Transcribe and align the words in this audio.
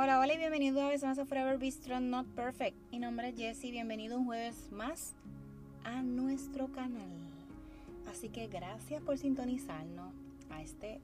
Hola, 0.00 0.20
hola 0.20 0.32
y 0.32 0.38
bienvenido 0.38 0.80
a 0.80 0.90
vez 0.90 1.02
más 1.02 1.18
a 1.18 1.24
Forever 1.26 1.58
Be 1.58 1.68
Strong 1.68 2.04
Not 2.04 2.28
Perfect. 2.28 2.76
Mi 2.92 3.00
nombre 3.00 3.30
es 3.30 3.36
Jessie, 3.36 3.72
bienvenido 3.72 4.16
un 4.16 4.26
jueves 4.26 4.70
más 4.70 5.16
a 5.82 6.02
nuestro 6.02 6.68
canal. 6.70 7.10
Así 8.08 8.28
que 8.28 8.46
gracias 8.46 9.02
por 9.02 9.18
sintonizarnos 9.18 10.14
a 10.50 10.62
este 10.62 11.00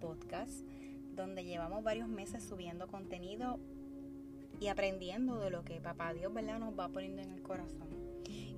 podcast 0.00 0.64
donde 1.14 1.44
llevamos 1.44 1.84
varios 1.84 2.08
meses 2.08 2.42
subiendo 2.42 2.88
contenido 2.88 3.60
y 4.58 4.66
aprendiendo 4.66 5.38
de 5.38 5.50
lo 5.50 5.64
que 5.64 5.80
Papá 5.80 6.12
Dios 6.12 6.34
¿verdad? 6.34 6.58
nos 6.58 6.76
va 6.76 6.88
poniendo 6.88 7.22
en 7.22 7.30
el 7.30 7.42
corazón. 7.42 7.86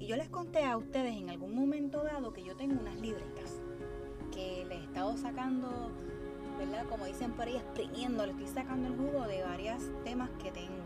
Y 0.00 0.06
yo 0.06 0.16
les 0.16 0.30
conté 0.30 0.64
a 0.64 0.78
ustedes 0.78 1.16
en 1.18 1.28
algún 1.28 1.54
momento 1.54 2.02
dado 2.02 2.32
que 2.32 2.44
yo 2.44 2.56
tengo 2.56 2.80
unas 2.80 2.98
libretas 2.98 3.60
que 4.32 4.64
les 4.64 4.78
he 4.78 4.84
estado 4.84 5.18
sacando 5.18 5.92
Como 6.88 7.06
dicen 7.06 7.32
por 7.32 7.46
ahí, 7.46 7.56
exprimiendo, 7.56 8.24
le 8.24 8.32
estoy 8.32 8.46
sacando 8.46 8.88
el 8.88 8.96
jugo 8.96 9.26
de 9.26 9.42
varios 9.42 9.82
temas 10.04 10.30
que 10.42 10.52
tengo 10.52 10.84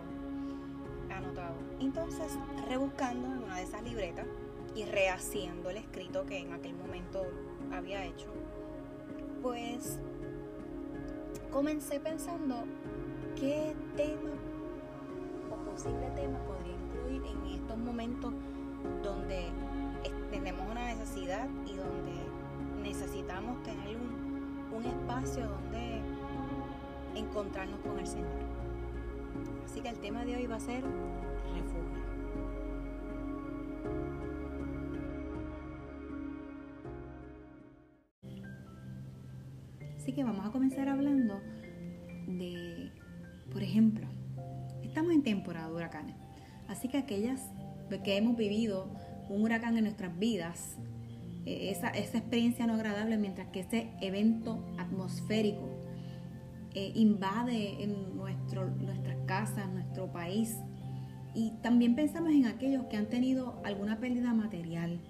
anotado. 1.14 1.54
Entonces, 1.80 2.38
rebuscando 2.66 3.26
en 3.26 3.42
una 3.42 3.56
de 3.56 3.62
esas 3.64 3.82
libretas 3.82 4.26
y 4.74 4.84
rehaciendo 4.84 5.68
el 5.68 5.76
escrito 5.76 6.24
que 6.24 6.38
en 6.38 6.54
aquel 6.54 6.74
momento 6.74 7.26
había 7.72 8.04
hecho, 8.06 8.28
pues 9.42 9.98
comencé 11.52 12.00
pensando 12.00 12.64
qué 13.36 13.74
tema 13.96 14.30
o 15.50 15.70
posible 15.70 16.10
tema 16.16 16.38
podría 16.46 16.74
incluir 16.74 17.22
en 17.26 17.54
estos 17.54 17.76
momentos 17.76 18.32
donde 19.02 19.50
tenemos 20.30 20.70
una 20.70 20.86
necesidad 20.86 21.48
y 21.66 21.76
donde 21.76 22.12
necesitamos 22.82 23.62
tener 23.62 23.96
un 23.96 24.17
un 24.78 24.86
espacio 24.86 25.48
donde 25.48 26.00
encontrarnos 27.16 27.80
con 27.80 27.98
el 27.98 28.06
Señor. 28.06 28.28
Así 29.64 29.80
que 29.80 29.88
el 29.88 29.98
tema 29.98 30.24
de 30.24 30.36
hoy 30.36 30.46
va 30.46 30.56
a 30.56 30.60
ser 30.60 30.82
refugio. 30.82 31.98
Así 39.96 40.12
que 40.12 40.22
vamos 40.22 40.46
a 40.46 40.52
comenzar 40.52 40.88
hablando 40.88 41.40
de, 42.28 42.92
por 43.52 43.62
ejemplo, 43.62 44.06
estamos 44.82 45.12
en 45.12 45.22
temporada 45.22 45.68
de 45.68 45.74
huracanes. 45.74 46.16
Así 46.68 46.88
que 46.88 46.98
aquellas 46.98 47.50
que 48.04 48.16
hemos 48.16 48.36
vivido 48.36 48.90
un 49.28 49.42
huracán 49.42 49.76
en 49.76 49.84
nuestras 49.84 50.16
vidas, 50.18 50.78
eh, 51.48 51.70
esa, 51.70 51.88
experiencia 51.88 52.66
no 52.66 52.74
agradable 52.74 53.16
mientras 53.16 53.48
que 53.48 53.60
ese 53.60 53.90
evento 54.02 54.62
atmosférico 54.76 55.66
eh, 56.74 56.92
invade 56.94 57.82
en 57.82 58.14
nuestro, 58.14 58.68
nuestras 58.68 59.16
casas, 59.24 59.66
nuestro 59.70 60.12
país. 60.12 60.58
Y 61.34 61.52
también 61.62 61.94
pensamos 61.94 62.32
en 62.32 62.44
aquellos 62.44 62.84
que 62.84 62.98
han 62.98 63.06
tenido 63.06 63.62
alguna 63.64 63.98
pérdida 63.98 64.34
material. 64.34 65.00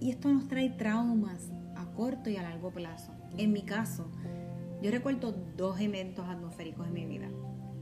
Y 0.00 0.10
esto 0.10 0.32
nos 0.32 0.48
trae 0.48 0.70
traumas 0.70 1.52
a 1.76 1.86
corto 1.92 2.28
y 2.28 2.36
a 2.36 2.42
largo 2.42 2.72
plazo. 2.72 3.12
En 3.36 3.52
mi 3.52 3.62
caso, 3.62 4.10
yo 4.82 4.90
recuerdo 4.90 5.30
dos 5.56 5.80
eventos 5.80 6.28
atmosféricos 6.28 6.88
en 6.88 6.92
mi 6.92 7.06
vida. 7.06 7.28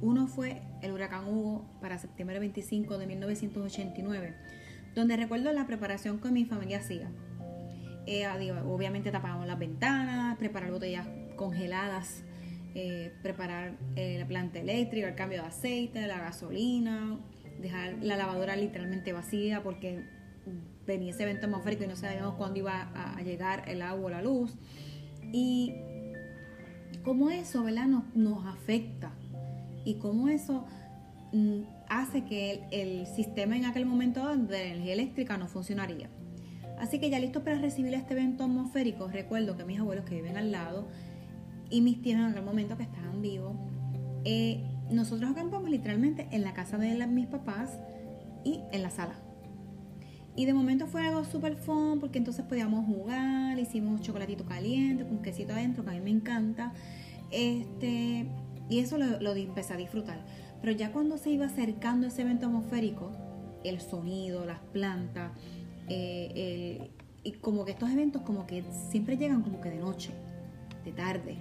Uno 0.02 0.26
fue 0.26 0.60
el 0.82 0.92
huracán 0.92 1.26
Hugo 1.28 1.64
para 1.80 1.96
septiembre 1.96 2.38
25 2.40 2.98
de 2.98 3.06
1989, 3.06 4.34
donde 4.94 5.16
recuerdo 5.16 5.50
la 5.54 5.66
preparación 5.66 6.20
que 6.20 6.30
mi 6.30 6.44
familia 6.44 6.78
hacía 6.78 7.10
eh, 8.06 8.26
obviamente 8.64 9.10
tapábamos 9.10 9.46
las 9.46 9.58
ventanas, 9.58 10.36
preparar 10.38 10.70
botellas 10.70 11.08
congeladas, 11.34 12.22
eh, 12.74 13.12
preparar 13.22 13.76
eh, 13.96 14.16
la 14.18 14.26
planta 14.26 14.60
eléctrica, 14.60 15.08
el 15.08 15.16
cambio 15.16 15.42
de 15.42 15.48
aceite, 15.48 16.06
la 16.06 16.18
gasolina, 16.18 17.18
dejar 17.60 17.94
la 18.02 18.16
lavadora 18.16 18.54
literalmente 18.54 19.12
vacía 19.12 19.62
porque 19.62 20.04
venía 20.86 21.10
ese 21.10 21.24
evento 21.24 21.46
atmosférico 21.46 21.82
y 21.82 21.88
no 21.88 21.96
sabíamos 21.96 22.34
cuándo 22.34 22.60
iba 22.60 22.92
a, 22.94 23.20
llegar 23.22 23.68
el 23.68 23.82
agua 23.82 24.06
o 24.06 24.10
la 24.10 24.22
luz. 24.22 24.54
Y 25.32 25.74
cómo 27.02 27.30
eso 27.30 27.64
¿verdad? 27.64 27.88
Nos, 28.14 28.46
afecta 28.46 29.10
y 29.84 29.94
cómo 29.94 30.28
eso 30.28 30.64
mm, 31.32 31.62
hace 31.88 32.24
que 32.24 32.52
el, 32.70 33.00
el 33.00 33.06
sistema 33.06 33.56
en 33.56 33.64
aquel 33.64 33.84
momento 33.84 34.36
de 34.36 34.68
energía 34.68 34.92
eléctrica 34.92 35.36
no 35.38 35.48
funcionaría. 35.48 36.08
Así 36.78 36.98
que 36.98 37.10
ya 37.10 37.18
listos 37.18 37.42
para 37.42 37.58
recibir 37.58 37.94
este 37.94 38.14
evento 38.14 38.44
atmosférico, 38.44 39.08
recuerdo 39.08 39.56
que 39.56 39.64
mis 39.64 39.80
abuelos 39.80 40.04
que 40.04 40.16
viven 40.16 40.36
al 40.36 40.52
lado 40.52 40.86
y 41.70 41.80
mis 41.80 42.02
tíos 42.02 42.20
en 42.20 42.26
aquel 42.26 42.44
momento 42.44 42.76
que 42.76 42.82
estaban 42.82 43.22
vivos, 43.22 43.56
eh, 44.24 44.62
nosotros 44.90 45.30
acampamos 45.30 45.70
literalmente 45.70 46.28
en 46.30 46.42
la 46.42 46.52
casa 46.52 46.78
de 46.78 47.06
mis 47.06 47.26
papás 47.26 47.78
y 48.44 48.60
en 48.72 48.82
la 48.82 48.90
sala. 48.90 49.14
Y 50.36 50.44
de 50.44 50.52
momento 50.52 50.86
fue 50.86 51.06
algo 51.06 51.24
súper 51.24 51.56
fun 51.56 51.98
porque 51.98 52.18
entonces 52.18 52.44
podíamos 52.44 52.84
jugar, 52.86 53.58
hicimos 53.58 54.02
chocolatito 54.02 54.44
caliente 54.44 55.04
con 55.04 55.22
quesito 55.22 55.54
adentro, 55.54 55.82
que 55.82 55.90
a 55.90 55.94
mí 55.94 56.00
me 56.00 56.10
encanta. 56.10 56.74
Este, 57.30 58.26
y 58.68 58.78
eso 58.80 58.98
lo, 58.98 59.18
lo 59.18 59.34
empecé 59.34 59.72
a 59.72 59.76
disfrutar. 59.78 60.18
Pero 60.60 60.72
ya 60.72 60.92
cuando 60.92 61.16
se 61.16 61.30
iba 61.30 61.46
acercando 61.46 62.06
ese 62.06 62.22
evento 62.22 62.46
atmosférico, 62.46 63.12
el 63.64 63.80
sonido, 63.80 64.44
las 64.44 64.60
plantas, 64.60 65.32
eh, 65.88 66.90
y 67.22 67.32
como 67.32 67.64
que 67.64 67.72
estos 67.72 67.90
eventos 67.90 68.22
como 68.22 68.46
que 68.46 68.64
siempre 68.90 69.16
llegan 69.16 69.42
como 69.42 69.60
que 69.60 69.70
de 69.70 69.78
noche, 69.78 70.10
de 70.84 70.92
tarde. 70.92 71.36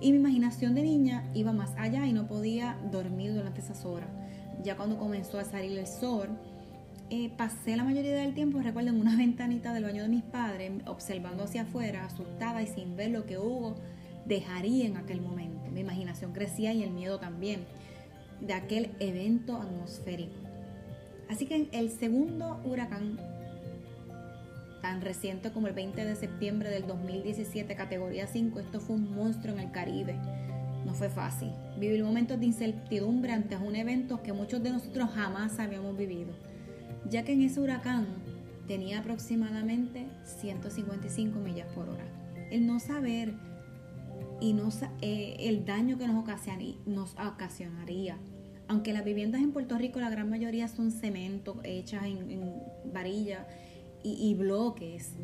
Y 0.00 0.12
mi 0.12 0.18
imaginación 0.18 0.74
de 0.74 0.82
niña 0.82 1.30
iba 1.32 1.52
más 1.52 1.72
allá 1.78 2.06
y 2.06 2.12
no 2.12 2.26
podía 2.26 2.76
dormir 2.90 3.32
durante 3.32 3.60
esas 3.60 3.84
horas. 3.84 4.08
Ya 4.62 4.76
cuando 4.76 4.98
comenzó 4.98 5.38
a 5.38 5.44
salir 5.44 5.78
el 5.78 5.86
sol, 5.86 6.28
eh, 7.08 7.30
pasé 7.36 7.76
la 7.76 7.84
mayoría 7.84 8.14
del 8.14 8.34
tiempo, 8.34 8.60
recuerdo, 8.60 8.90
en 8.90 9.00
una 9.00 9.16
ventanita 9.18 9.72
del 9.72 9.84
baño 9.84 10.02
de 10.02 10.08
mis 10.08 10.22
padres, 10.22 10.72
observando 10.86 11.44
hacia 11.44 11.62
afuera, 11.62 12.04
asustada 12.04 12.62
y 12.62 12.66
sin 12.66 12.96
ver 12.96 13.10
lo 13.10 13.24
que 13.26 13.38
Hugo 13.38 13.76
dejaría 14.26 14.86
en 14.86 14.96
aquel 14.96 15.20
momento. 15.20 15.70
Mi 15.70 15.80
imaginación 15.80 16.32
crecía 16.32 16.72
y 16.72 16.82
el 16.82 16.90
miedo 16.90 17.18
también 17.18 17.64
de 18.40 18.52
aquel 18.52 18.90
evento 18.98 19.56
atmosférico. 19.56 20.34
Así 21.30 21.46
que 21.46 21.68
el 21.72 21.90
segundo 21.90 22.60
huracán 22.64 23.18
tan 24.82 25.00
reciente 25.00 25.52
como 25.52 25.68
el 25.68 25.74
20 25.74 26.04
de 26.04 26.16
septiembre 26.16 26.68
del 26.68 26.86
2017, 26.86 27.74
categoría 27.76 28.26
5, 28.26 28.60
esto 28.60 28.80
fue 28.80 28.96
un 28.96 29.14
monstruo 29.14 29.54
en 29.54 29.60
el 29.60 29.70
Caribe. 29.70 30.16
No 30.84 30.92
fue 30.92 31.08
fácil. 31.08 31.52
Vivir 31.78 32.02
momentos 32.04 32.38
de 32.40 32.46
incertidumbre 32.46 33.32
ante 33.32 33.56
un 33.56 33.76
evento 33.76 34.22
que 34.22 34.32
muchos 34.32 34.62
de 34.62 34.70
nosotros 34.70 35.10
jamás 35.14 35.58
habíamos 35.60 35.96
vivido, 35.96 36.32
ya 37.08 37.22
que 37.22 37.32
en 37.32 37.42
ese 37.42 37.60
huracán 37.60 38.06
tenía 38.66 38.98
aproximadamente 38.98 40.06
155 40.24 41.38
millas 41.38 41.68
por 41.72 41.88
hora. 41.88 42.04
El 42.50 42.66
no 42.66 42.80
saber 42.80 43.34
y 44.40 44.56
eh, 45.00 45.36
el 45.38 45.64
daño 45.64 45.96
que 45.96 46.08
nos 46.08 47.14
ocasionaría. 47.16 48.18
Aunque 48.66 48.92
las 48.92 49.04
viviendas 49.04 49.40
en 49.40 49.52
Puerto 49.52 49.78
Rico, 49.78 50.00
la 50.00 50.10
gran 50.10 50.28
mayoría 50.28 50.66
son 50.66 50.90
cemento, 50.90 51.60
hechas 51.62 52.04
en, 52.04 52.30
en 52.30 52.52
varilla, 52.92 53.46
y, 54.02 54.34
bloques. 54.34 55.14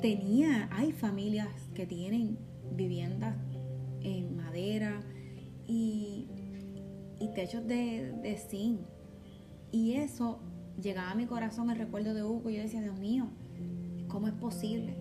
Tenía, 0.00 0.68
hay 0.72 0.92
familias 0.92 1.48
que 1.74 1.86
tienen 1.86 2.38
viviendas 2.72 3.36
en 4.02 4.36
madera 4.36 5.00
y, 5.66 6.26
y 7.20 7.28
techos 7.34 7.66
de, 7.66 8.12
de 8.22 8.36
zinc. 8.36 8.80
Y 9.72 9.94
eso 9.94 10.40
llegaba 10.80 11.10
a 11.10 11.14
mi 11.14 11.26
corazón 11.26 11.70
el 11.70 11.78
recuerdo 11.78 12.14
de 12.14 12.22
Hugo 12.22 12.50
y 12.50 12.56
yo 12.56 12.62
decía, 12.62 12.80
Dios 12.80 12.98
mío, 12.98 13.28
¿cómo 14.08 14.28
es 14.28 14.34
posible? 14.34 14.94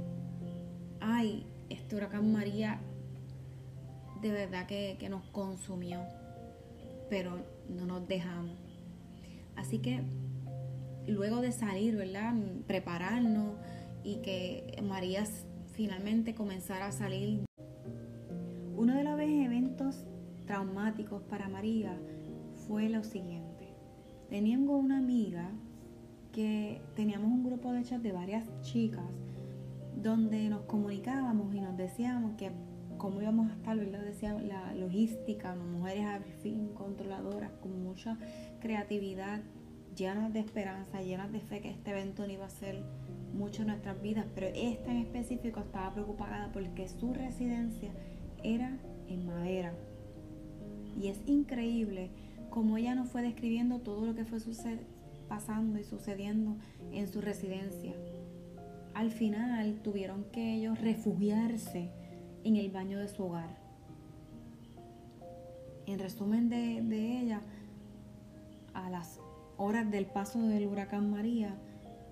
Ay, 1.00 1.46
este 1.70 1.96
huracán 1.96 2.32
María 2.32 2.80
de 4.22 4.32
verdad 4.32 4.66
que, 4.68 4.96
que 5.00 5.10
nos 5.10 5.24
consumió, 5.26 6.00
pero 7.10 7.46
no 7.70 7.86
nos 7.86 8.08
dejamos. 8.08 8.58
Así 9.56 9.80
que 9.80 10.02
luego 11.08 11.42
de 11.42 11.52
salir, 11.52 11.96
¿verdad? 11.96 12.34
Prepararnos 12.68 13.58
y 14.04 14.18
que 14.18 14.82
María 14.84 15.24
finalmente 15.74 16.36
comenzara 16.36 16.88
a 16.88 16.92
salir. 16.92 17.46
Uno 18.76 18.96
de 18.96 19.04
los 19.04 19.20
eventos 19.20 20.06
traumáticos 20.46 21.24
para 21.24 21.48
María 21.50 21.98
fue 22.68 22.90
lo 22.90 23.04
siguiente. 23.04 23.74
Teníamos 24.30 24.84
una 24.84 24.98
amiga 24.98 25.52
que 26.32 26.82
teníamos 26.96 27.32
un 27.32 27.44
grupo 27.44 27.72
de 27.72 27.84
chat 27.84 28.02
de 28.02 28.12
varias 28.12 28.46
chicas 28.62 29.06
donde 29.96 30.50
nos 30.50 30.62
comunicábamos 30.64 31.54
y 31.54 31.62
nos 31.62 31.78
decíamos 31.78 32.34
que 32.36 32.52
cómo 32.98 33.22
íbamos 33.22 33.52
a 33.52 33.54
estar, 33.54 33.78
¿verdad? 33.78 34.02
Decían 34.02 34.48
la 34.48 34.74
logística, 34.74 35.56
mujeres 35.56 36.06
al 36.06 36.24
fin 36.24 36.70
controladoras 36.74 37.52
con 37.62 37.84
mucha 37.84 38.18
creatividad 38.60 39.42
llenas 39.96 40.34
de 40.34 40.40
esperanza, 40.40 41.02
llenas 41.02 41.32
de 41.32 41.40
fe 41.40 41.62
que 41.62 41.70
este 41.70 41.92
evento 41.92 42.26
no 42.26 42.34
iba 42.34 42.46
a 42.46 42.50
ser 42.50 42.84
mucho 43.34 43.62
en 43.62 43.70
nuestras 43.70 44.02
vidas, 44.02 44.26
pero 44.34 44.48
esta 44.48 44.92
en 44.92 44.98
específico 44.98 45.60
estaba 45.60 45.94
preocupada 45.94 46.52
porque 46.54 46.88
su 46.88 47.14
residencia 47.14 47.92
era 48.44 48.78
en 49.08 49.26
madera. 49.26 49.74
Y 51.00 51.08
es 51.08 51.20
increíble 51.26 52.12
cómo 52.50 52.78
ella 52.78 52.96
nos 52.96 53.10
fue 53.10 53.22
describiendo 53.24 53.80
todo 53.80 54.06
lo 54.06 54.16
que 54.16 54.26
fue 54.26 54.40
pasando 55.28 55.80
y 55.80 55.84
sucediendo 55.84 56.58
en 56.92 57.08
su 57.08 57.22
residencia. 57.22 57.94
Al 58.94 59.10
final 59.10 59.80
tuvieron 59.82 60.26
que 60.26 60.54
ellos 60.56 60.80
refugiarse 60.80 61.90
en 62.44 62.56
el 62.58 62.70
baño 62.70 63.00
de 63.00 63.08
su 63.08 63.24
hogar. 63.24 63.58
En 65.88 65.98
resumen 65.98 66.50
de, 66.50 66.82
de 66.84 67.20
ella, 67.20 67.42
a 68.74 68.90
las 68.90 69.20
horas 69.64 69.90
del 69.90 70.06
paso 70.06 70.42
del 70.42 70.68
huracán 70.68 71.10
María, 71.10 71.56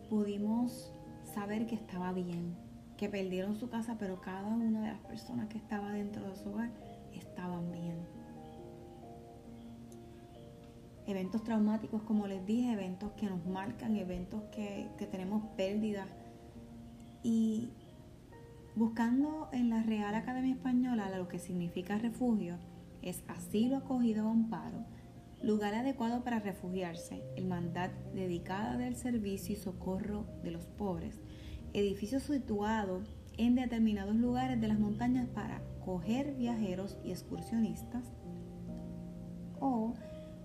pudimos 0.10 0.94
saber 1.34 1.68
que 1.68 1.76
estaba 1.76 2.14
bien, 2.14 2.56
que 2.98 3.10
perdieron 3.10 3.56
su 3.56 3.70
casa, 3.70 3.98
pero 4.00 4.22
cada 4.22 4.48
una 4.48 4.82
de 4.82 4.88
las 4.88 5.00
personas 5.02 5.48
que 5.48 5.58
estaba 5.58 5.92
dentro 5.92 6.30
de 6.30 6.36
su 6.36 6.50
hogar 6.50 6.72
estaban 7.14 7.72
bien. 7.72 7.98
Eventos 11.08 11.44
traumáticos, 11.44 12.04
como 12.04 12.28
les 12.28 12.46
dije, 12.46 12.72
eventos 12.72 13.12
que 13.14 13.26
nos 13.26 13.46
marcan, 13.46 13.98
eventos 13.98 14.44
que, 14.52 14.88
que 14.98 15.06
tenemos 15.06 15.44
pérdidas. 15.58 16.08
Y 17.24 17.72
buscando 18.76 19.50
en 19.52 19.70
la 19.70 19.84
Real 19.84 20.16
Academia 20.16 20.54
Española 20.54 21.10
lo 21.18 21.28
que 21.28 21.40
significa 21.40 21.98
refugio, 21.98 22.56
es 23.02 23.24
asilo 23.28 23.78
acogido 23.78 24.28
o 24.28 24.30
amparo, 24.30 24.86
lugar 25.44 25.74
adecuado 25.74 26.24
para 26.24 26.40
refugiarse, 26.40 27.24
el 27.36 27.46
mandat 27.46 27.92
dedicada 28.14 28.78
del 28.78 28.96
servicio 28.96 29.54
y 29.54 29.58
socorro 29.58 30.26
de 30.44 30.52
los 30.52 30.66
pobres, 30.66 31.20
edificio 31.74 32.20
situado 32.20 33.02
en 33.38 33.56
determinados 33.56 34.16
lugares 34.16 34.62
de 34.62 34.68
las 34.68 34.80
montañas 34.80 35.28
para 35.30 35.62
coger 35.84 36.36
viajeros 36.36 36.98
y 37.04 37.12
excursionistas, 37.12 38.04
o 39.60 39.96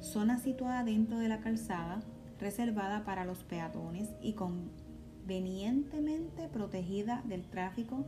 zona 0.01 0.39
situada 0.39 0.85
dentro 0.85 1.19
de 1.19 1.29
la 1.29 1.41
calzada 1.41 2.01
reservada 2.39 3.05
para 3.05 3.25
los 3.25 3.45
peatones 3.45 4.15
y 4.21 4.35
convenientemente 4.35 6.49
protegida 6.49 7.23
del 7.27 7.47
tráfico 7.47 8.05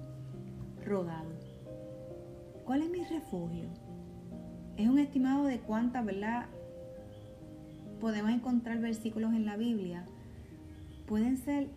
rodado. 0.85 1.31
¿Cuál 2.64 2.82
es 2.82 2.90
mi 2.90 3.05
refugio? 3.05 3.69
Es 4.76 4.88
un 4.88 4.99
estimado 4.99 5.44
de 5.44 5.61
cuánta 5.61 6.02
¿verdad? 6.02 6.46
Podemos 7.98 8.30
encontrar 8.30 8.78
versículos 8.78 9.32
en 9.34 9.46
la 9.46 9.56
Biblia, 9.56 10.04
pueden 11.06 11.36
ser 11.36 11.68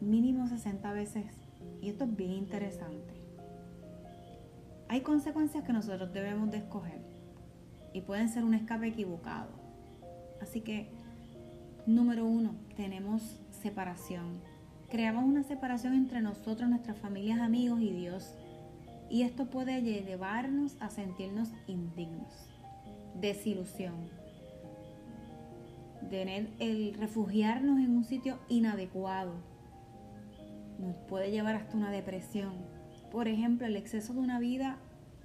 mínimo 0.00 0.48
60 0.48 0.92
veces. 0.92 1.24
Y 1.80 1.88
esto 1.88 2.04
es 2.04 2.16
bien 2.16 2.32
interesante. 2.32 3.14
Hay 4.88 5.00
consecuencias 5.00 5.64
que 5.64 5.72
nosotros 5.72 6.12
debemos 6.12 6.50
de 6.50 6.58
escoger 6.58 7.00
y 7.92 8.02
pueden 8.02 8.28
ser 8.28 8.44
un 8.44 8.54
escape 8.54 8.88
equivocado. 8.88 9.48
Así 10.40 10.60
que, 10.60 10.88
número 11.86 12.26
uno, 12.26 12.54
tenemos 12.76 13.40
separación. 13.62 14.40
Creamos 14.90 15.24
una 15.24 15.42
separación 15.42 15.94
entre 15.94 16.20
nosotros, 16.20 16.68
nuestras 16.68 16.98
familias, 16.98 17.40
amigos 17.40 17.80
y 17.80 17.90
Dios. 17.90 18.34
Y 19.10 19.22
esto 19.22 19.46
puede 19.46 19.82
llevarnos 19.82 20.76
a 20.80 20.90
sentirnos 20.90 21.50
indignos. 21.66 22.32
Desilusión 23.20 24.23
tener 26.08 26.48
el 26.58 26.94
refugiarnos 26.94 27.78
en 27.78 27.96
un 27.96 28.04
sitio 28.04 28.38
inadecuado 28.48 29.54
nos 30.78 30.96
puede 31.08 31.30
llevar 31.30 31.56
hasta 31.56 31.76
una 31.76 31.90
depresión. 31.90 32.52
Por 33.10 33.28
ejemplo, 33.28 33.66
el 33.66 33.76
exceso 33.76 34.12
de 34.12 34.20
una 34.20 34.38
vida 34.38 34.78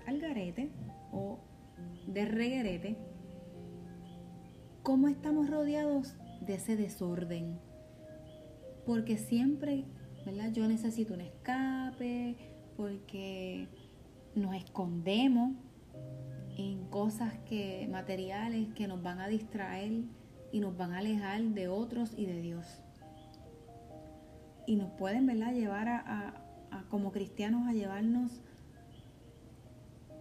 al 0.05 0.19
garete 0.19 0.69
o 1.11 1.39
de 2.07 2.25
reguerete. 2.25 2.97
¿Cómo 4.83 5.07
estamos 5.07 5.49
rodeados 5.49 6.15
de 6.41 6.55
ese 6.55 6.75
desorden? 6.75 7.59
Porque 8.85 9.17
siempre, 9.17 9.85
¿verdad? 10.25 10.51
Yo 10.51 10.67
necesito 10.67 11.13
un 11.13 11.21
escape, 11.21 12.35
porque 12.77 13.67
nos 14.35 14.55
escondemos 14.55 15.53
en 16.57 16.85
cosas 16.89 17.33
que 17.47 17.87
materiales 17.91 18.69
que 18.73 18.87
nos 18.87 19.01
van 19.01 19.19
a 19.19 19.27
distraer 19.27 20.03
y 20.51 20.59
nos 20.59 20.75
van 20.77 20.93
a 20.93 20.99
alejar 20.99 21.41
de 21.41 21.67
otros 21.67 22.11
y 22.17 22.25
de 22.25 22.41
Dios. 22.41 22.65
Y 24.65 24.75
nos 24.75 24.91
pueden 24.91 25.25
¿verdad? 25.25 25.53
llevar 25.53 25.87
a, 25.89 26.45
como 26.89 27.11
cristianos 27.11 27.67
a 27.67 27.73
llevarnos 27.73 28.41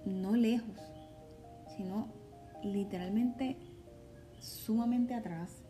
no 0.05 0.37
lejos, 0.37 0.81
sino 1.77 2.09
literalmente 2.63 3.57
sumamente 4.41 5.15
atrás. 5.15 5.63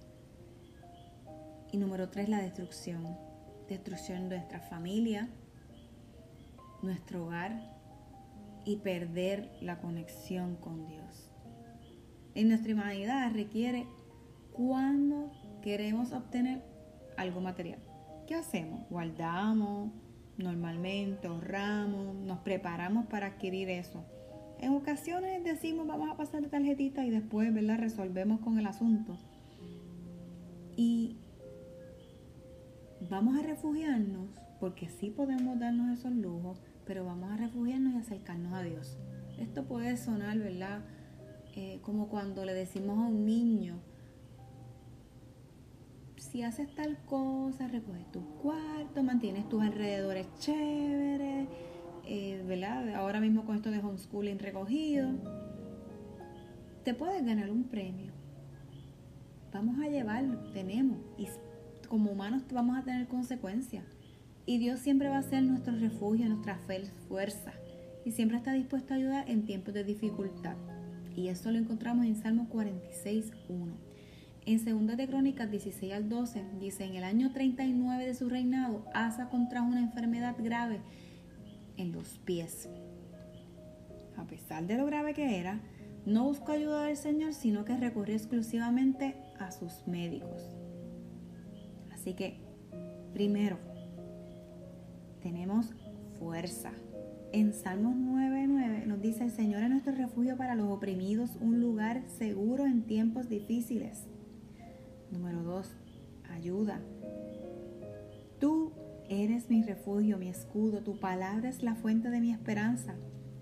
Y 1.73 1.79
número 1.79 2.09
tres, 2.09 2.29
la 2.29 2.41
destrucción. 2.41 3.17
Destrucción 3.69 4.29
de 4.29 4.37
nuestra 4.37 4.61
familia, 4.61 5.29
nuestro 6.83 7.27
hogar 7.27 7.79
y 8.65 8.77
perder 8.77 9.51
la 9.61 9.79
conexión 9.81 10.57
con 10.57 10.87
Dios. 10.87 11.31
En 12.35 12.49
nuestra 12.49 12.73
humanidad 12.73 13.33
requiere 13.33 13.87
cuando 14.59 15.31
queremos 15.63 16.13
obtener 16.13 16.65
algo 17.17 17.41
material. 17.41 17.79
¿Qué 18.27 18.35
hacemos? 18.35 18.81
Guardamos, 18.91 19.93
normalmente 20.37 21.29
ahorramos, 21.29 22.17
nos 22.17 22.41
preparamos 22.41 23.07
para 23.07 23.29
adquirir 23.29 23.71
eso. 23.71 24.05
En 24.59 24.73
ocasiones 24.73 25.45
decimos 25.45 25.87
vamos 25.87 26.11
a 26.11 26.17
pasar 26.17 26.43
de 26.43 26.49
tarjetita 26.49 27.07
y 27.07 27.11
después 27.11 27.55
¿verdad? 27.55 27.79
resolvemos 27.79 28.41
con 28.41 28.59
el 28.59 28.67
asunto. 28.67 29.17
Y 30.77 31.19
vamos 33.09 33.39
a 33.39 33.43
refugiarnos, 33.43 34.29
porque 34.59 34.89
sí 34.89 35.11
podemos 35.11 35.61
darnos 35.61 35.97
esos 35.97 36.13
lujos, 36.13 36.61
pero 36.85 37.05
vamos 37.05 37.31
a 37.31 37.37
refugiarnos 37.37 37.95
y 37.95 37.99
acercarnos 37.99 38.53
a 38.55 38.63
Dios. 38.63 38.99
Esto 39.39 39.67
puede 39.67 39.97
sonar, 39.97 40.37
¿verdad? 40.37 40.81
Eh, 41.55 41.79
como 41.83 42.09
cuando 42.09 42.45
le 42.45 42.55
decimos 42.55 42.99
a 42.99 43.03
un 43.03 43.25
niño, 43.25 43.79
si 46.31 46.43
haces 46.43 46.75
tal 46.75 46.99
cosa, 47.07 47.69
recoges 47.69 48.11
tu 48.13 48.21
cuarto, 48.43 49.03
mantienes 49.03 49.49
tus 49.49 49.63
alrededores 49.63 50.27
chéveres, 50.39 51.49
eh, 52.07 52.43
¿verdad? 52.47 52.95
Ahora 52.95 53.21
mismo 53.21 53.45
con 53.45 53.57
esto 53.57 53.71
de 53.71 53.79
homeschooling 53.79 54.39
recogido, 54.39 55.11
te 56.85 56.95
puedes 56.95 57.25
ganar 57.25 57.51
un 57.51 57.65
premio. 57.65 58.13
Vamos 59.53 59.81
a 59.81 59.89
llevarlo, 59.89 60.39
tenemos, 60.53 60.99
y 61.17 61.27
como 61.89 62.11
humanos 62.11 62.43
vamos 62.53 62.77
a 62.77 62.83
tener 62.83 63.09
consecuencias. 63.09 63.85
Y 64.45 64.59
Dios 64.59 64.81
siempre 64.81 65.09
va 65.09 65.19
a 65.19 65.23
ser 65.23 65.43
nuestro 65.43 65.75
refugio, 65.77 66.29
nuestra 66.29 66.59
fuerza, 67.09 67.53
y 68.05 68.13
siempre 68.13 68.37
está 68.37 68.53
dispuesto 68.53 68.93
a 68.93 68.97
ayudar 68.97 69.31
en 69.31 69.45
tiempos 69.45 69.73
de 69.75 69.85
dificultad. 69.85 70.57
Y 71.17 71.29
eso 71.29 71.51
lo 71.51 71.59
encontramos 71.59 72.07
en 72.07 72.17
Salmo 72.17 72.49
46, 72.49 73.33
1. 73.49 73.88
En 74.49 74.87
2 74.87 74.97
de 74.97 75.07
Crónicas 75.07 75.51
16 75.51 75.93
al 75.93 76.09
12 76.09 76.43
dice, 76.59 76.83
en 76.85 76.95
el 76.95 77.05
año 77.05 77.33
39 77.33 78.07
de 78.07 78.15
su 78.15 78.31
reinado, 78.31 78.83
Asa 78.95 79.29
contrajo 79.29 79.67
una 79.67 79.81
enfermedad 79.81 80.37
grave 80.39 80.81
en 81.77 81.93
los 81.93 82.17
pies. 82.21 82.67
A 84.17 84.25
pesar 84.27 84.67
de 84.67 84.79
lo 84.79 84.87
grave 84.87 85.13
que 85.13 85.39
era, 85.39 85.61
no 86.07 86.25
buscó 86.25 86.53
ayuda 86.53 86.85
del 86.85 86.97
Señor, 86.97 87.35
sino 87.35 87.67
que 87.67 87.77
recurrió 87.77 88.17
exclusivamente 88.17 89.17
a 89.39 89.51
sus 89.51 89.87
médicos. 89.87 90.57
Así 91.93 92.15
que, 92.15 92.41
primero, 93.13 93.59
tenemos 95.21 95.75
fuerza. 96.19 96.73
En 97.33 97.53
Salmos 97.53 97.97
9:9 97.97 98.87
nos 98.87 99.03
dice, 99.03 99.25
el 99.25 99.31
Señor 99.31 99.63
es 99.63 99.69
nuestro 99.69 99.95
refugio 99.95 100.39
para 100.39 100.55
los 100.55 100.71
oprimidos, 100.71 101.37
un 101.39 101.61
lugar 101.61 102.03
seguro 102.07 102.65
en 102.65 102.87
tiempos 102.87 103.29
difíciles. 103.29 104.07
Número 105.11 105.43
dos, 105.43 105.75
ayuda. 106.31 106.81
Tú 108.39 108.73
eres 109.09 109.49
mi 109.49 109.63
refugio, 109.63 110.19
mi 110.19 110.29
escudo, 110.29 110.81
tu 110.83 110.99
palabra 110.99 111.49
es 111.49 111.63
la 111.63 111.75
fuente 111.75 112.11
de 112.11 112.21
mi 112.21 112.31
esperanza. 112.31 112.95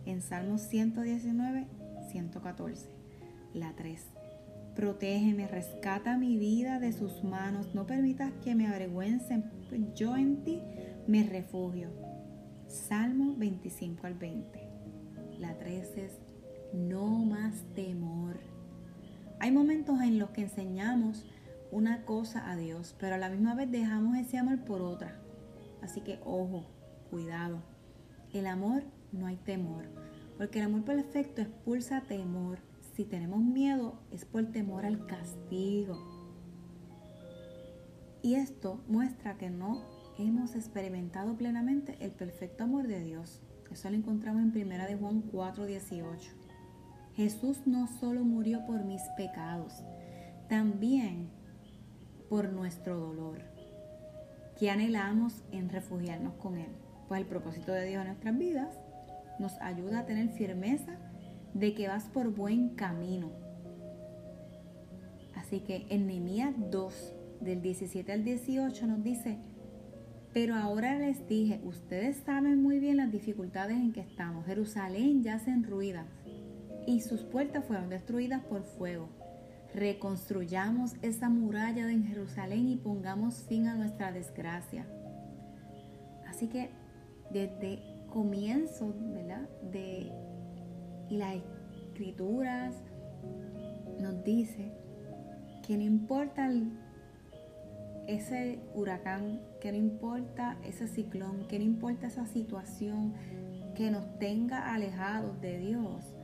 En 0.05 0.23
Salmos 0.23 0.63
119, 0.63 1.67
114. 2.11 2.89
La 3.53 3.73
3. 3.75 4.01
Protégeme, 4.77 5.49
rescata 5.49 6.19
mi 6.19 6.37
vida 6.37 6.79
de 6.79 6.93
sus 6.93 7.25
manos, 7.25 7.75
no 7.75 7.87
permitas 7.87 8.33
que 8.45 8.55
me 8.55 8.67
avergüencen, 8.67 9.45
pues 9.69 9.81
yo 9.95 10.17
en 10.17 10.45
ti 10.45 10.61
me 11.07 11.25
refugio. 11.25 11.89
Salmo 12.69 13.35
25 13.37 14.07
al 14.07 14.15
20. 14.15 14.69
La 15.39 15.57
3 15.57 15.97
es 15.97 16.13
no 16.75 17.07
más 17.07 17.55
temor. 17.75 18.37
Hay 19.41 19.51
momentos 19.51 20.01
en 20.01 20.19
los 20.19 20.31
que 20.31 20.43
enseñamos 20.43 21.25
una 21.77 22.07
cosa 22.07 22.51
a 22.51 22.57
Dios, 22.57 22.97
pero 22.99 23.17
a 23.17 23.19
la 23.19 23.29
misma 23.29 23.55
vez 23.55 23.71
dejamos 23.71 24.17
ese 24.17 24.39
amor 24.39 24.65
por 24.65 24.81
otra. 24.81 25.21
Así 25.83 26.01
que 26.01 26.19
ojo, 26.25 26.65
cuidado. 27.11 27.63
El 28.33 28.47
amor 28.47 28.83
no 29.13 29.27
hay 29.27 29.37
temor, 29.37 29.85
porque 30.39 30.61
el 30.61 30.65
amor 30.65 30.85
perfecto 30.85 31.43
expulsa 31.43 32.01
temor. 32.01 32.61
si 32.95 33.05
tenemos 33.05 33.41
miedo 33.41 34.01
es 34.11 34.25
por 34.25 34.47
temor 34.47 34.87
al 34.87 35.05
castigo. 35.05 35.99
Y 38.23 38.37
esto 38.37 38.83
muestra 38.89 39.37
que 39.37 39.51
no 39.51 39.85
hemos 40.19 40.55
experimentado 40.55 41.37
plenamente 41.37 41.99
el 42.01 42.13
perfecto 42.13 42.65
amor 42.65 42.87
de 42.87 43.01
Dios. 43.01 43.43
Eso 43.71 43.91
lo 43.91 43.97
encontramos 43.97 44.41
en 44.41 44.49
1 44.49 44.87
de 44.87 44.97
Juan 44.97 45.21
4:18. 45.31 46.31
Jesús 47.17 47.67
no 47.67 47.87
solo 47.87 48.25
murió 48.25 48.65
por 48.65 48.83
mis 48.83 49.03
pecados, 49.19 49.85
también 50.49 51.36
por 52.29 52.53
nuestro 52.53 52.99
dolor, 52.99 53.39
que 54.59 54.71
anhelamos 54.71 55.45
en 55.53 55.69
refugiarnos 55.69 56.35
con 56.35 56.59
Él. 56.59 56.71
Pues 57.09 57.21
el 57.21 57.27
propósito 57.27 57.73
de 57.73 57.87
Dios 57.87 58.01
en 58.01 58.09
nuestras 58.09 58.39
vidas 58.39 58.75
nos 59.39 59.53
ayuda 59.61 60.01
a 60.01 60.07
tener 60.07 60.29
firmeza 60.31 60.99
de 61.55 61.75
que 61.75 61.89
vas 61.89 62.05
por 62.05 62.35
buen 62.35 62.71
camino. 62.71 63.31
Así 65.35 65.61
que 65.61 65.87
en 65.91 66.07
Nehemías 66.07 66.55
2, 66.71 67.15
del 67.41 67.63
17 67.63 68.13
al 68.13 68.25
18, 68.25 68.87
nos 68.87 69.05
dice, 69.05 69.39
pero 70.33 70.55
ahora 70.55 70.99
les 70.99 71.27
dije, 71.29 71.61
ustedes 71.65 72.19
saben 72.19 72.63
muy 72.63 72.79
bien 72.79 72.99
las 72.99 73.11
dificultades 73.11 73.77
en 73.77 73.93
que 73.93 74.01
estamos. 74.01 74.45
Jerusalén 74.45 75.23
yace 75.23 75.51
en 75.51 75.65
ruinas 75.65 76.07
y 76.87 77.01
sus 77.01 77.23
puertas 77.23 77.65
fueron 77.65 77.89
destruidas 77.89 78.43
por 78.45 78.65
fuego. 78.65 79.09
Reconstruyamos 79.77 80.97
esa 81.03 81.29
muralla 81.29 81.87
de 81.87 81.99
Jerusalén 81.99 82.67
y 82.67 82.77
pongamos 82.77 83.45
fin 83.47 83.69
a 83.69 83.77
nuestra 83.77 84.11
desgracia. 84.11 84.87
Así 86.27 86.49
que 86.49 86.71
desde 87.31 87.97
comienzo. 88.17 88.95
De, 89.71 90.11
las 91.11 91.37
escrituras 91.89 92.75
nos 94.01 94.25
dice 94.25 94.73
que 95.67 95.77
no 95.77 95.83
importa 95.83 96.51
ese 98.07 98.59
huracán, 98.75 99.41
que 99.61 99.71
no 99.73 99.79
importa 99.79 100.57
ese 100.65 100.89
ciclón, 100.89 101.47
que 101.47 101.59
no 101.59 101.65
importa 101.65 102.07
esa 102.07 102.27
situación 102.27 103.13
que 103.75 103.91
nos 103.91 104.19
tenga 104.19 104.73
alejados 104.73 105.39
de 105.43 105.59
Dios, 105.59 106.15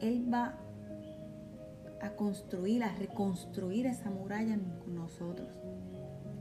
Él 0.00 0.32
va 0.32 0.58
a 2.04 2.16
construir, 2.16 2.84
a 2.84 2.94
reconstruir 2.94 3.86
esa 3.86 4.10
muralla 4.10 4.54
en 4.54 4.94
nosotros 4.94 5.58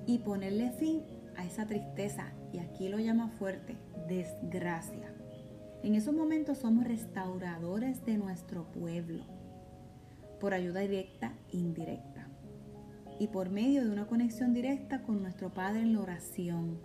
y 0.05 0.20
ponerle 0.20 0.72
fin 0.72 1.03
a 1.38 1.46
esa 1.46 1.65
tristeza, 1.65 2.34
y 2.51 2.60
aquí 2.60 2.89
lo 2.89 3.00
llama 3.00 3.29
fuerte, 3.29 3.77
desgracia. 4.08 5.13
En 5.82 5.96
esos 5.96 6.13
momentos 6.13 6.60
somos 6.60 6.86
restauradores 6.86 8.05
de 8.05 8.17
nuestro 8.17 8.72
pueblo, 8.72 9.24
por 10.39 10.53
ayuda 10.53 10.82
directa 10.82 11.34
e 11.51 11.58
indirecta, 11.58 12.27
y 13.20 13.27
por 13.27 13.50
medio 13.50 13.84
de 13.86 13.91
una 13.91 14.08
conexión 14.08 14.53
directa 14.53 15.01
con 15.03 15.22
nuestro 15.22 15.53
Padre 15.53 15.82
en 15.82 15.93
la 15.93 16.01
oración. 16.01 16.82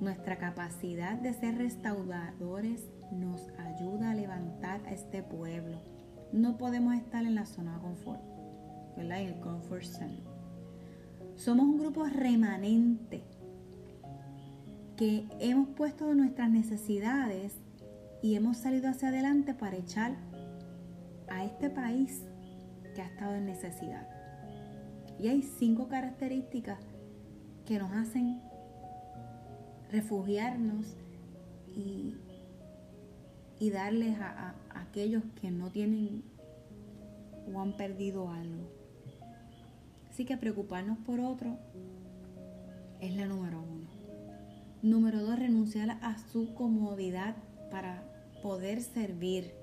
Nuestra 0.00 0.36
capacidad 0.36 1.18
de 1.18 1.32
ser 1.32 1.56
restauradores 1.56 2.90
nos 3.12 3.48
ayuda 3.58 4.10
a 4.10 4.14
levantar 4.14 4.84
a 4.86 4.92
este 4.92 5.22
pueblo. 5.22 5.91
No 6.32 6.56
podemos 6.56 6.94
estar 6.94 7.24
en 7.24 7.34
la 7.34 7.46
zona 7.46 7.74
de 7.76 7.82
confort, 7.82 8.22
¿verdad? 8.96 9.20
En 9.20 9.28
el 9.28 9.40
comfort 9.40 9.84
zone. 9.84 10.20
Somos 11.36 11.66
un 11.66 11.78
grupo 11.78 12.04
remanente 12.04 13.24
que 14.96 15.26
hemos 15.40 15.68
puesto 15.70 16.14
nuestras 16.14 16.50
necesidades 16.50 17.54
y 18.22 18.36
hemos 18.36 18.56
salido 18.56 18.88
hacia 18.88 19.08
adelante 19.08 19.54
para 19.54 19.76
echar 19.76 20.16
a 21.28 21.44
este 21.44 21.70
país 21.70 22.22
que 22.94 23.02
ha 23.02 23.06
estado 23.06 23.34
en 23.34 23.46
necesidad. 23.46 24.08
Y 25.18 25.28
hay 25.28 25.42
cinco 25.42 25.88
características 25.88 26.80
que 27.66 27.78
nos 27.78 27.92
hacen 27.92 28.40
refugiarnos 29.90 30.96
y, 31.68 32.14
y 33.62 33.70
darles 33.70 34.18
a, 34.18 34.56
aquellos 34.74 35.22
que 35.40 35.52
no 35.52 35.70
tienen 35.70 36.24
o 37.46 37.60
han 37.60 37.76
perdido 37.76 38.28
algo. 38.28 38.68
Así 40.10 40.24
que 40.24 40.36
preocuparnos 40.36 40.98
por 41.06 41.20
otro 41.20 41.56
es 43.00 43.14
la 43.14 43.26
número 43.26 43.62
uno. 43.62 43.86
Número 44.82 45.22
dos, 45.22 45.38
renunciar 45.38 45.90
a 46.02 46.18
su 46.32 46.54
comodidad 46.54 47.36
para 47.70 48.02
poder 48.42 48.82
servir. 48.82 49.54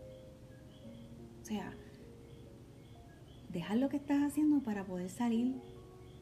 O 1.41 1.45
sea, 1.45 1.73
dejar 3.51 3.79
lo 3.79 3.89
que 3.89 3.97
estás 3.97 4.23
haciendo 4.23 4.61
para 4.61 4.85
poder 4.85 5.09
salir 5.09 5.55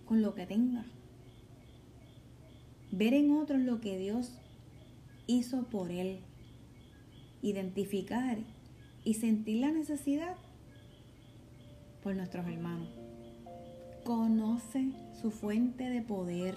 con 0.07 0.24
lo 0.24 0.34
que 0.34 0.48
tengas. 0.48 0.88
Ver 2.91 3.13
en 3.13 3.34
otros 3.34 3.62
lo 3.62 3.79
que 3.81 4.00
Dios 4.00 4.31
hizo 5.27 5.65
por 5.65 5.91
él. 5.91 6.22
Identificar 7.41 8.38
y 9.03 9.13
sentir 9.15 9.62
la 9.62 9.72
necesidad 9.72 10.36
por 12.03 12.15
nuestros 12.15 12.48
hermanos. 12.48 12.89
Conoce 14.03 14.91
su 15.22 15.32
fuente 15.32 15.89
de 15.89 16.01
poder 16.01 16.56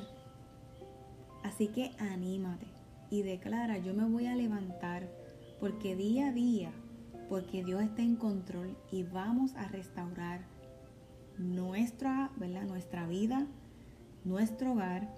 Así 1.43 1.69
que 1.69 1.93
anímate 1.99 2.67
y 3.11 3.23
declara, 3.23 3.79
yo 3.79 3.95
me 3.95 4.05
voy 4.05 4.27
a 4.27 4.35
levantar 4.35 5.09
porque 5.59 5.97
día 5.97 6.29
a 6.29 6.33
día, 6.33 6.71
porque 7.29 7.65
Dios 7.65 7.83
está 7.83 8.03
en 8.03 8.17
control 8.17 8.77
y 8.91 9.03
vamos 9.05 9.55
a 9.55 9.67
restaurar 9.69 10.43
nuestra, 11.39 12.31
¿verdad? 12.37 12.65
nuestra 12.65 13.07
vida, 13.07 13.47
nuestro 14.25 14.73
hogar, 14.73 15.09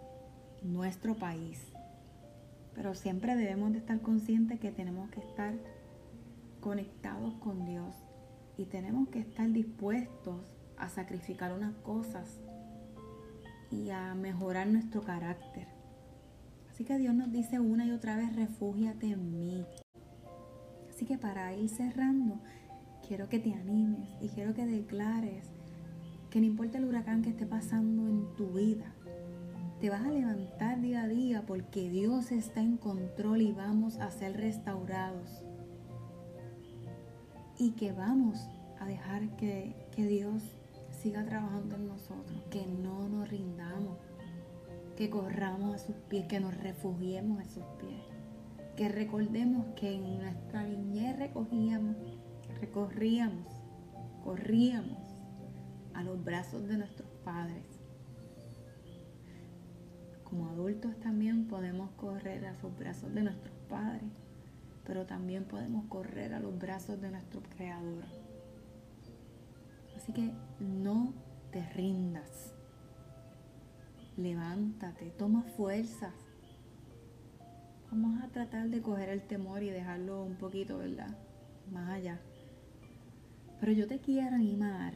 nuestro 0.62 1.16
país. 1.16 1.71
Pero 2.74 2.94
siempre 2.94 3.36
debemos 3.36 3.72
de 3.72 3.78
estar 3.78 4.00
conscientes 4.00 4.58
que 4.60 4.70
tenemos 4.70 5.10
que 5.10 5.20
estar 5.20 5.54
conectados 6.60 7.34
con 7.34 7.64
Dios 7.64 7.94
y 8.56 8.66
tenemos 8.66 9.08
que 9.08 9.18
estar 9.18 9.50
dispuestos 9.50 10.40
a 10.76 10.88
sacrificar 10.88 11.52
unas 11.52 11.74
cosas 11.76 12.40
y 13.70 13.90
a 13.90 14.14
mejorar 14.14 14.66
nuestro 14.66 15.02
carácter. 15.02 15.66
Así 16.70 16.84
que 16.84 16.98
Dios 16.98 17.14
nos 17.14 17.30
dice 17.30 17.60
una 17.60 17.84
y 17.84 17.90
otra 17.90 18.16
vez, 18.16 18.34
refúgiate 18.34 19.06
en 19.06 19.30
mí. 19.30 19.66
Así 20.88 21.04
que 21.04 21.18
para 21.18 21.54
ir 21.54 21.68
cerrando, 21.68 22.40
quiero 23.06 23.28
que 23.28 23.38
te 23.38 23.52
animes 23.52 24.08
y 24.20 24.28
quiero 24.28 24.54
que 24.54 24.66
declares 24.66 25.50
que 26.30 26.40
no 26.40 26.46
importa 26.46 26.78
el 26.78 26.84
huracán 26.84 27.22
que 27.22 27.30
esté 27.30 27.44
pasando 27.44 28.08
en 28.08 28.34
tu 28.36 28.52
vida, 28.52 28.94
te 29.82 29.90
vas 29.90 30.06
a 30.06 30.12
levantar 30.12 30.80
día 30.80 31.02
a 31.02 31.08
día 31.08 31.42
porque 31.44 31.90
Dios 31.90 32.30
está 32.30 32.60
en 32.60 32.76
control 32.76 33.42
y 33.42 33.50
vamos 33.50 33.96
a 33.98 34.12
ser 34.12 34.36
restaurados. 34.36 35.44
Y 37.58 37.72
que 37.72 37.90
vamos 37.90 38.38
a 38.78 38.86
dejar 38.86 39.34
que, 39.34 39.74
que 39.90 40.06
Dios 40.06 40.40
siga 41.02 41.24
trabajando 41.24 41.74
en 41.74 41.88
nosotros, 41.88 42.44
que 42.48 42.64
no 42.64 43.08
nos 43.08 43.28
rindamos 43.28 43.98
que 44.96 45.10
corramos 45.10 45.74
a 45.74 45.78
sus 45.78 45.96
pies, 46.08 46.26
que 46.28 46.38
nos 46.38 46.56
refugiemos 46.58 47.40
a 47.40 47.44
sus 47.44 47.64
pies, 47.80 48.04
que 48.76 48.88
recordemos 48.88 49.66
que 49.74 49.96
en 49.96 50.16
nuestra 50.16 50.62
niñez 50.62 51.18
recogíamos, 51.18 51.96
recorríamos, 52.60 53.48
corríamos 54.22 55.00
a 55.92 56.04
los 56.04 56.22
brazos 56.22 56.68
de 56.68 56.78
nuestros 56.78 57.10
padres. 57.24 57.71
Como 60.32 60.48
adultos 60.48 60.98
también 61.00 61.46
podemos 61.46 61.90
correr 61.90 62.46
a 62.46 62.54
los 62.62 62.76
brazos 62.78 63.12
de 63.12 63.22
nuestros 63.22 63.54
padres, 63.68 64.10
pero 64.86 65.04
también 65.04 65.44
podemos 65.44 65.84
correr 65.90 66.32
a 66.32 66.40
los 66.40 66.58
brazos 66.58 66.98
de 67.02 67.10
nuestro 67.10 67.42
Creador. 67.42 68.04
Así 69.94 70.12
que 70.14 70.32
no 70.58 71.12
te 71.52 71.62
rindas 71.74 72.54
levántate, 74.16 75.10
toma 75.10 75.42
fuerzas. 75.42 76.14
Vamos 77.90 78.22
a 78.22 78.28
tratar 78.28 78.68
de 78.68 78.80
coger 78.80 79.08
el 79.08 79.22
temor 79.22 79.62
y 79.62 79.70
dejarlo 79.70 80.22
un 80.24 80.36
poquito, 80.36 80.78
¿verdad? 80.78 81.16
Más 81.70 81.90
allá. 81.90 82.20
Pero 83.60 83.72
yo 83.72 83.86
te 83.86 84.00
quiero 84.00 84.34
animar 84.34 84.94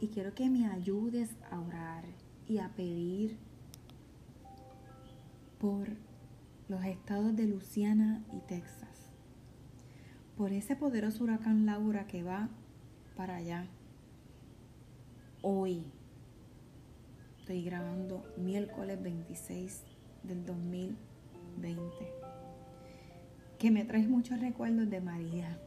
y 0.00 0.08
quiero 0.08 0.34
que 0.34 0.48
me 0.48 0.66
ayudes 0.66 1.36
a 1.50 1.60
orar 1.60 2.04
y 2.46 2.58
a 2.58 2.68
pedir 2.74 3.36
por 5.60 5.88
los 6.68 6.84
estados 6.84 7.34
de 7.36 7.46
Luciana 7.46 8.22
y 8.32 8.40
Texas. 8.40 9.10
Por 10.36 10.52
ese 10.52 10.76
poderoso 10.76 11.24
huracán 11.24 11.66
Laura 11.66 12.06
que 12.06 12.22
va 12.22 12.48
para 13.16 13.36
allá 13.36 13.66
hoy 15.42 15.84
Estoy 17.48 17.64
grabando 17.64 18.30
miércoles 18.36 19.02
26 19.02 19.82
del 20.22 20.44
2020. 20.44 21.88
Que 23.58 23.70
me 23.70 23.86
trae 23.86 24.06
muchos 24.06 24.38
recuerdos 24.38 24.90
de 24.90 25.00
María. 25.00 25.58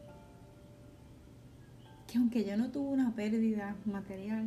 que 2.06 2.20
aunque 2.20 2.46
yo 2.46 2.56
no 2.56 2.70
tuve 2.70 2.90
una 2.90 3.16
pérdida 3.16 3.76
material, 3.86 4.46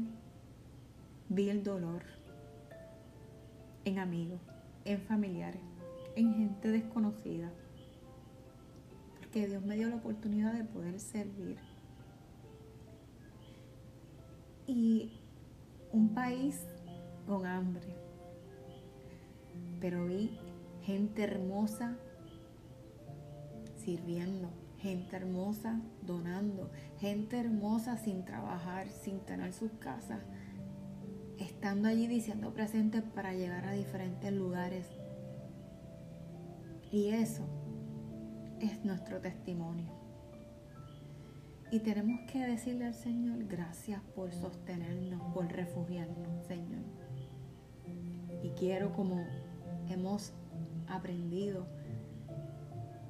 vi 1.29 1.49
el 1.49 1.65
dolor 1.65 2.05
en 3.85 3.99
amigos, 3.99 4.41
en 4.85 5.01
familiares, 5.01 5.61
en 6.17 6.35
gente 6.35 6.69
desconocida. 6.69 7.53
Porque 9.19 9.47
Dios 9.47 9.63
me 9.65 9.77
dio 9.77 9.89
la 9.89 9.97
oportunidad 9.97 10.53
de 10.53 10.65
poder 10.65 11.01
servir. 11.01 11.59
Y 14.67 15.21
un 15.93 16.15
país 16.15 16.67
con 17.27 17.47
hambre. 17.47 17.97
Pero 19.81 20.07
vi 20.07 20.39
gente 20.83 21.23
hermosa 21.23 21.97
sirviendo, 23.77 24.51
gente 24.79 25.17
hermosa 25.17 25.81
donando, 26.03 26.71
gente 26.99 27.39
hermosa 27.39 27.97
sin 27.97 28.25
trabajar, 28.25 28.89
sin 28.89 29.21
tener 29.21 29.53
sus 29.53 29.73
casas, 29.73 30.21
estando 31.39 31.89
allí 31.89 32.07
diciendo 32.07 32.53
presentes 32.53 33.03
para 33.03 33.35
llegar 33.35 33.65
a 33.67 33.73
diferentes 33.73 34.33
lugares. 34.33 34.87
Y 36.91 37.09
eso 37.09 37.43
es 38.61 38.85
nuestro 38.85 39.21
testimonio. 39.21 39.91
Y 41.71 41.81
tenemos 41.81 42.21
que 42.31 42.47
decirle 42.47 42.87
al 42.87 42.95
Señor, 42.95 43.45
gracias 43.47 44.01
por 44.15 44.33
sostenernos, 44.33 45.21
por 45.33 45.51
refugiarnos, 45.51 46.47
Señor. 46.47 46.85
Y 48.43 48.51
quiero, 48.51 48.93
como 48.93 49.27
hemos 49.89 50.33
aprendido, 50.87 51.67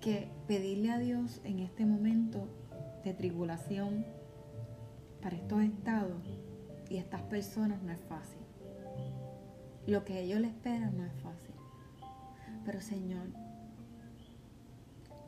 que 0.00 0.30
pedirle 0.46 0.92
a 0.92 0.98
Dios 0.98 1.40
en 1.44 1.58
este 1.58 1.84
momento 1.84 2.48
de 3.04 3.12
tribulación 3.12 4.06
para 5.20 5.36
estos 5.36 5.62
estados 5.62 6.22
y 6.94 6.98
estas 6.98 7.22
personas 7.22 7.82
no 7.82 7.90
es 7.90 7.98
fácil. 8.02 8.38
Lo 9.84 10.04
que 10.04 10.20
ellos 10.20 10.38
le 10.38 10.46
esperan 10.46 10.96
no 10.96 11.04
es 11.04 11.12
fácil. 11.14 11.52
Pero 12.64 12.80
Señor, 12.80 13.26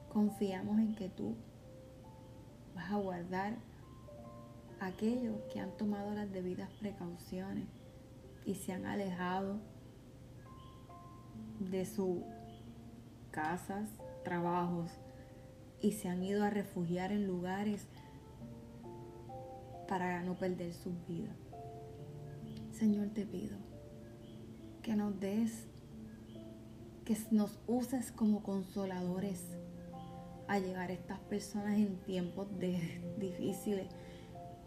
confiamos 0.08 0.78
en 0.78 0.94
que 0.94 1.08
tú 1.08 1.34
vas 2.72 2.92
a 2.92 2.98
guardar 2.98 3.54
a 4.78 4.86
aquellos 4.86 5.34
que 5.52 5.58
han 5.58 5.76
tomado 5.76 6.14
las 6.14 6.30
debidas 6.30 6.70
precauciones 6.78 7.66
y 8.44 8.54
se 8.54 8.72
han 8.72 8.86
alejado 8.86 9.58
de 11.58 11.84
sus 11.84 12.18
casas, 13.32 13.88
trabajos 14.22 14.92
y 15.80 15.90
se 15.90 16.08
han 16.08 16.22
ido 16.22 16.44
a 16.44 16.50
refugiar 16.50 17.10
en 17.10 17.26
lugares 17.26 17.88
para 19.88 20.22
no 20.22 20.34
perder 20.34 20.72
sus 20.72 20.94
vidas. 21.08 21.45
Señor, 22.78 23.08
te 23.08 23.26
pido 23.26 23.56
que 24.82 24.94
nos 24.94 25.18
des, 25.18 25.66
que 27.04 27.16
nos 27.30 27.58
uses 27.66 28.12
como 28.12 28.42
consoladores 28.42 29.42
a 30.48 30.58
llegar 30.58 30.90
a 30.90 30.92
estas 30.92 31.18
personas 31.20 31.78
en 31.78 31.96
tiempos 32.04 32.48
difíciles 33.18 33.88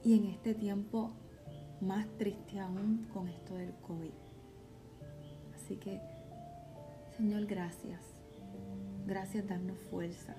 y 0.04 0.18
en 0.18 0.26
este 0.26 0.54
tiempo 0.54 1.12
más 1.82 2.08
triste 2.18 2.60
aún 2.60 3.08
con 3.14 3.28
esto 3.28 3.56
del 3.56 3.74
COVID. 3.76 4.12
Así 5.56 5.78
que, 5.78 6.02
Señor, 7.16 7.46
gracias 7.46 8.20
Gracias, 9.10 9.48
darnos 9.48 9.80
fuerza. 9.90 10.36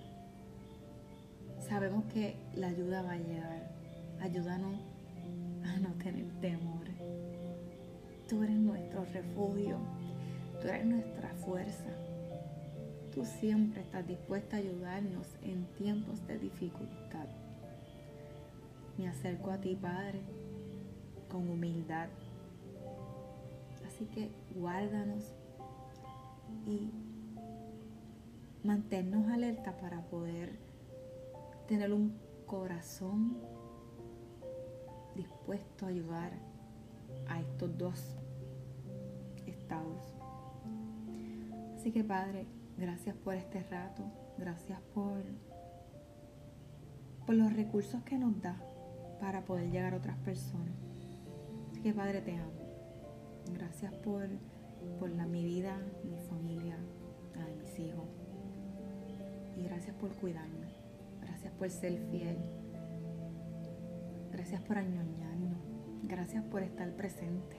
Sabemos 1.69 2.05
que 2.05 2.37
la 2.55 2.69
ayuda 2.69 3.03
va 3.03 3.13
a 3.13 3.17
llegar. 3.17 3.69
Ayúdanos 4.21 4.77
a 5.65 5.81
no 5.81 5.91
tener 5.95 6.27
temor. 6.41 6.80
Tú 8.31 8.45
eres 8.45 8.59
nuestro 8.59 9.05
refugio. 9.07 9.77
Tú 10.63 10.69
eres 10.69 10.87
nuestra 10.87 11.35
fuerza. 11.45 11.91
Tú 13.13 13.25
siempre 13.25 13.81
estás 13.81 14.07
dispuesta 14.07 14.55
a 14.55 14.61
ayudarnos 14.61 15.27
en 15.43 15.65
tiempos 15.75 16.25
de 16.29 16.39
dificultad. 16.39 17.27
Me 18.97 19.09
acerco 19.09 19.51
a 19.51 19.61
ti, 19.61 19.75
Padre, 19.75 20.21
con 21.29 21.51
humildad. 21.51 22.09
Así 23.85 24.05
que 24.07 24.31
guárdanos 24.55 25.33
y 26.69 26.89
mantenernos 28.63 29.29
alerta 29.29 29.77
para 29.79 30.03
poder 30.03 30.53
tener 31.67 31.93
un 31.93 32.17
corazón 32.47 33.39
dispuesto 35.17 35.87
a 35.87 35.89
ayudar 35.89 36.31
a 37.29 37.41
estos 37.41 37.77
dos 37.77 38.20
Así 41.75 41.93
que 41.93 42.05
Padre, 42.05 42.47
gracias 42.77 43.17
por 43.17 43.35
este 43.35 43.63
rato, 43.63 44.05
gracias 44.39 44.81
por, 44.95 45.23
por 47.27 47.35
los 47.35 47.53
recursos 47.53 48.03
que 48.03 48.19
nos 48.19 48.41
da 48.41 48.61
para 49.21 49.45
poder 49.45 49.71
llegar 49.71 49.95
a 49.95 49.97
otras 49.97 50.19
personas. 50.19 50.77
Así 51.71 51.81
que 51.83 51.93
Padre, 51.93 52.21
te 52.21 52.37
amo. 52.37 52.53
Gracias 53.53 53.93
por, 53.95 54.29
por 54.99 55.11
la, 55.11 55.27
mi 55.27 55.45
vida, 55.45 55.79
mi 56.05 56.19
familia, 56.19 56.77
mis 57.59 57.79
hijos 57.79 58.21
gracias 59.63 59.95
por 59.97 60.11
cuidarme. 60.11 60.69
Gracias 61.21 61.53
por 61.55 61.71
ser 61.71 61.99
fiel. 62.11 62.37
Gracias 64.33 64.61
por 64.63 64.79
añoñarnos. 64.79 65.59
Gracias 66.05 66.45
por 66.45 66.63
estar 66.63 66.91
presente. 66.97 67.57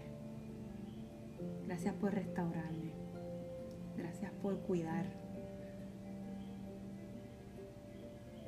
Gracias 1.66 1.96
por 1.96 2.14
restaurarme. 2.14 2.92
Gracias 3.98 4.32
por 4.42 4.60
cuidar. 4.60 5.06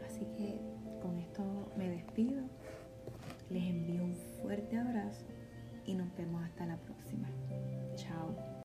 Así 0.05 0.25
que 0.37 0.59
con 1.01 1.17
esto 1.17 1.43
me 1.77 1.89
despido. 1.89 2.43
Les 3.49 3.63
envío 3.63 4.03
un 4.03 4.15
fuerte 4.41 4.77
abrazo 4.77 5.25
y 5.85 5.95
nos 5.95 6.15
vemos 6.15 6.43
hasta 6.43 6.65
la 6.65 6.77
próxima. 6.77 6.92